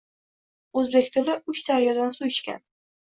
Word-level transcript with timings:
O‘zbek 0.81 1.11
tili 1.17 1.35
uch 1.53 1.61
daryodan 1.67 2.17
suv 2.19 2.31
ichgan 2.35 2.63